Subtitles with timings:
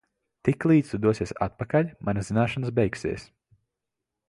[0.47, 3.29] Tiklīdz tu dosies atpakaļ, manas zināšanas beigsies.